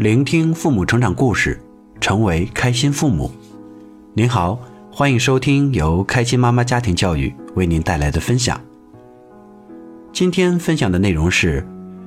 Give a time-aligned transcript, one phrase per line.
[0.00, 1.60] 聆听父母成长故事，
[2.00, 3.30] 成为开心父母。
[4.14, 4.58] 您好，
[4.90, 8.58] 欢迎收听由开心妈妈家庭教育为您带来的分享。
[10.10, 11.62] 今天分享的内容是：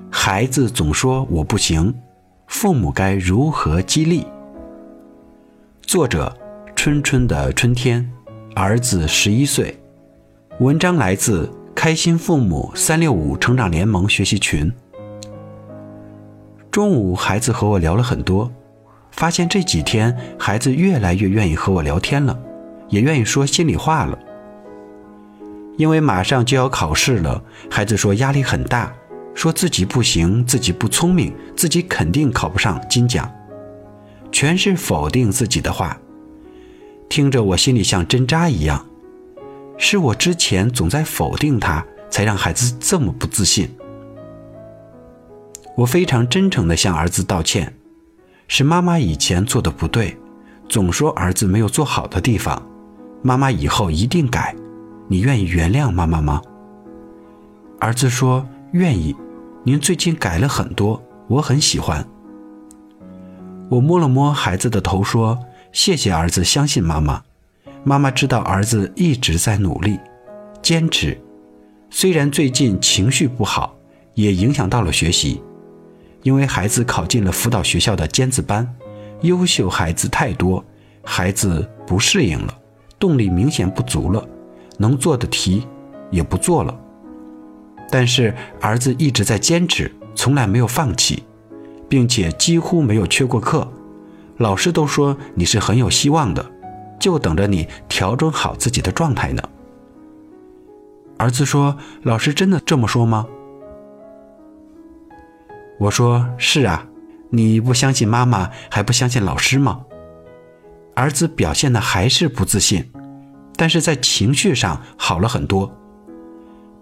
[0.10, 1.94] 孩子总说我不行，
[2.48, 4.26] 父母该如何激励？
[5.84, 6.36] 作者：
[6.76, 8.12] 春春的春天，
[8.56, 9.80] 儿子十一岁。
[10.60, 14.74] 文章来自开心父母三六五成长联盟学习群。
[16.74, 18.52] 中午，孩子和我聊了很多，
[19.12, 22.36] 发现这几天孩子越来越愿意和我聊天了，
[22.90, 24.18] 也愿意说心里话了。
[25.78, 27.40] 因为马上就要考试了，
[27.70, 28.92] 孩子说压力很大，
[29.36, 33.32] 说自己不行，自己不聪明，自己肯定考不上金奖，
[34.32, 35.96] 全是否定自己的话。
[37.08, 38.84] 听着，我心里像针扎一样，
[39.78, 43.70] 是我之前总在否定他，才让孩子这么不自信。
[45.76, 47.74] 我非常真诚地向儿子道歉，
[48.48, 50.16] 是妈妈以前做的不对，
[50.70, 52.62] 总说儿子没有做好的地方，
[53.24, 54.56] 妈妈以后一定改，
[55.08, 56.42] 你愿意原谅妈妈吗？
[57.80, 59.16] 儿子说愿意，
[59.64, 62.06] 您最近改了很多，我很喜欢。
[63.70, 65.40] 我摸了摸孩子的头，说
[65.72, 67.24] 谢谢儿子相信妈妈，
[67.84, 70.00] 妈妈知道儿子一直在努力，
[70.62, 71.20] 坚持，
[71.90, 73.76] 虽然最近情绪不好，
[74.14, 75.42] 也影响到了学习。
[76.24, 78.68] 因为孩子考进了辅导学校的尖子班，
[79.22, 80.64] 优秀孩子太多，
[81.04, 82.58] 孩子不适应了，
[82.98, 84.26] 动力明显不足了，
[84.78, 85.68] 能做的题
[86.10, 86.78] 也不做了。
[87.92, 91.24] 但是儿子一直在坚持，从来没有放弃，
[91.88, 93.70] 并且几乎没有缺过课。
[94.38, 96.44] 老师都说你是很有希望的，
[97.00, 99.44] 就等着你调整好自己的状态呢。
[101.18, 103.28] 儿子说：“老师真的这么说吗？”
[105.80, 106.86] 我说是啊，
[107.30, 109.82] 你不相信妈妈，还不相信老师吗？
[110.96, 112.92] 儿子表现的还是不自信，
[113.56, 115.76] 但是在情绪上好了很多。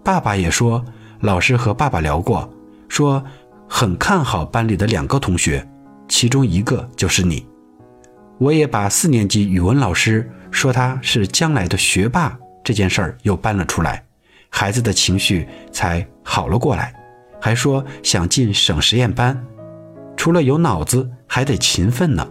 [0.04, 0.84] 爸爸也说，
[1.20, 2.52] 老师和爸爸聊过，
[2.88, 3.24] 说
[3.68, 5.66] 很看好班里的两个同学，
[6.08, 7.46] 其中一个就是你。
[8.38, 14.04] 我也把四年级语文老师说他是将来的学霸这件事儿又搬了出来，
[14.50, 16.92] 孩子的情绪才好了过来。
[17.44, 19.44] 还说想进省实验班，
[20.16, 22.24] 除了有脑子，还得勤奋呢。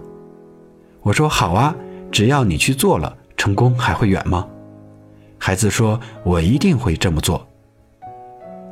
[1.02, 1.76] 我说好啊，
[2.10, 4.48] 只要你去做了，成功还会远吗？
[5.38, 7.46] 孩子说：“我一定会这么做。”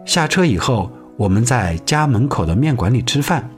[0.07, 3.49] 下车以后，我们在家门口的面馆里吃饭，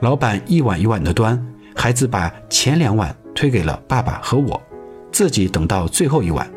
[0.00, 1.40] 老板一碗一碗的端，
[1.76, 4.60] 孩子把前两碗推给了爸爸和我，
[5.12, 6.50] 自己等到最后一碗。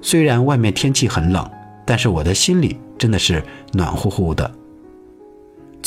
[0.00, 1.46] 虽然外面天气很冷，
[1.84, 3.44] 但是我的心里真的是
[3.74, 4.50] 暖乎乎的。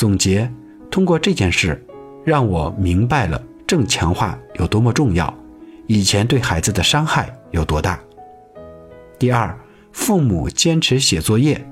[0.02, 0.52] 总结，
[0.90, 1.80] 通过这件事，
[2.26, 5.32] 让我明白了正强化有多么重要，
[5.86, 8.00] 以前对孩子的伤害有多大。
[9.20, 9.56] 第二，
[9.92, 11.64] 父母坚持写作业，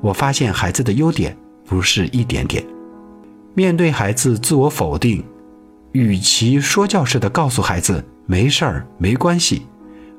[0.00, 2.64] 我发现孩子的优点不是一点点。
[3.52, 5.24] 面对孩子自我否定，
[5.90, 9.66] 与其说教式的告诉孩子没事儿没关系，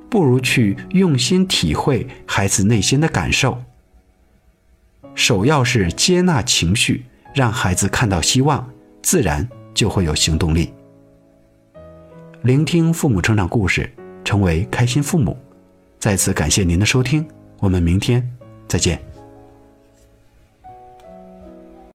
[0.10, 3.58] 不如去用心体会孩子内心的感受。
[5.16, 7.06] 首要是接纳情绪。
[7.34, 8.68] 让孩子看到希望，
[9.02, 10.72] 自然就会有行动力。
[12.44, 13.90] 聆听父母成长故事，
[14.24, 15.38] 成为开心父母。
[16.00, 17.26] 再次感谢您的收听，
[17.60, 18.28] 我们明天
[18.68, 19.13] 再见。